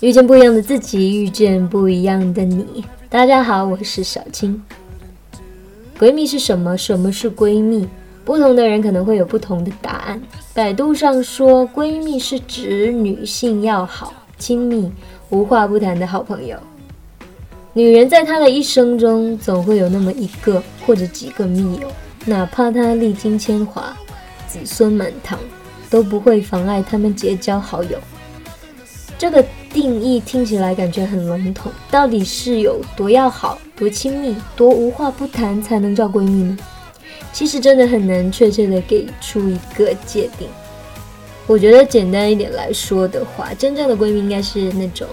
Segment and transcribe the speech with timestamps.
[0.00, 2.84] 遇见不一样的自己，遇见不一样的你。
[3.08, 4.62] 大家好，我是小青。
[5.98, 6.76] 闺蜜是什么？
[6.76, 7.88] 什么是闺蜜？
[8.22, 10.20] 不同的人可能会有不同的答案。
[10.52, 14.92] 百度上说，闺蜜是指女性要好、亲密、
[15.30, 16.58] 无话不谈的好朋友。
[17.72, 21.90] 女人在她的一生中，总会有那么一个或者几个密友，
[22.26, 23.96] 哪怕她历经千华、
[24.46, 25.38] 子孙满堂，
[25.88, 27.98] 都不会妨碍他们结交好友。
[29.18, 29.42] 这个
[29.76, 36.58] 定义听起来感觉很笼统，到底是有多要好、多亲密、多无话不谈才能叫闺蜜呢？
[37.30, 40.48] 其实真的很难确切的给出一个界定。
[41.46, 45.06] 我觉得简单一点来说的话，真正的闺蜜应该是那种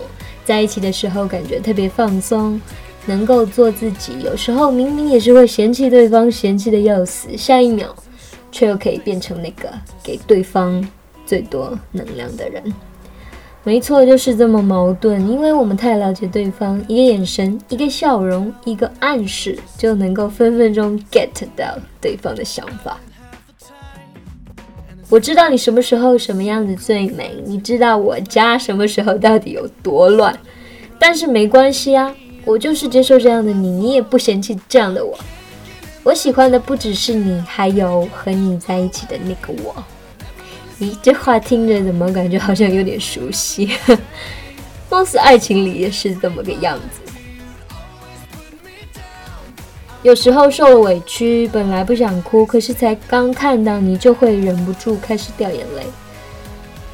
[0.46, 2.60] 在一起的时候感觉特别放松，
[3.06, 7.94] 能够做自己，有时候明明也是会嫌弃对方，嫌弃的要死，下一秒
[8.50, 9.70] 却又可以变成那个
[10.02, 10.82] 给对方
[11.26, 12.64] 最多能量的人。
[13.66, 22.98] 没错，就是这么矛盾，因为我们太了解对方，一个眼神，一个笑容，一个暗示，就能够分分钟 get 到对方的想法。
[25.10, 30.38] 我知道你什么时候什么样子最美，你知道我家什么时候到底有多乱，
[31.00, 35.18] 但是没关系啊，我就是接受这样的你，你也不嫌弃这样的我。
[36.04, 39.74] 我喜欢的不只是你，还有和你在一起的那个我。
[41.02, 43.70] 这话听着怎么感觉好像有点熟悉？
[44.90, 47.02] 貌似爱情里也是这么个样子。
[50.04, 55.84] 有时候受了委屈，本来不想哭，可是才刚看到你，就会忍不住开始掉眼泪。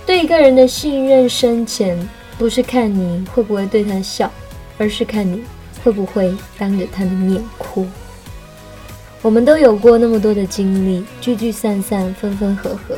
[0.06, 1.98] 对一个人的信任深浅，
[2.38, 4.32] 不是看你会不会对他笑，
[4.78, 5.42] 而是看你
[5.84, 7.88] 会不会当着他的面哭。
[9.22, 12.95] 我们都有过那么多的经历，聚聚散散，分分合合。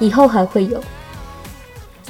[0.00, 0.82] 以后还会有，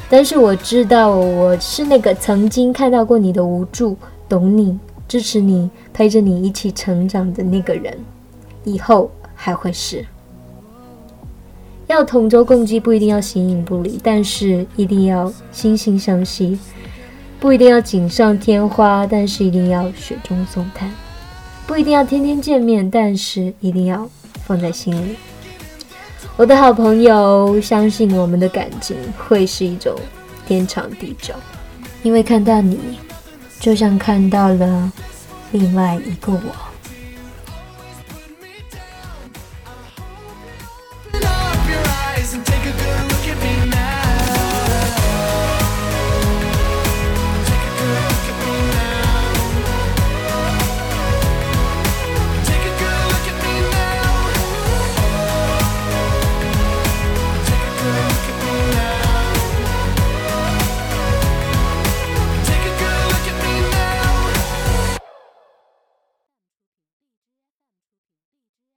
[0.09, 3.97] 但是我知道我是那个曾经看到过你的无助，
[4.29, 4.79] 懂你，
[5.09, 7.99] 支持你，陪着你一起成长的那个人，
[8.65, 10.07] 以后还会是。
[11.89, 16.57] 要同舟共济不一定要形影不离，但是一定要惺惺相惜；
[17.41, 20.89] 不一定要锦上添花，但是一定要雪中送炭；
[21.67, 24.09] 不一定要天天见面，但是一定要
[24.45, 25.17] 放在心里。
[26.37, 29.95] 我的好朋友，相信我们的感情会是一种
[30.47, 31.35] 天长地久，
[32.03, 32.99] 因为看到你，
[33.59, 34.93] 就像看到了
[35.53, 36.70] 另外一个我。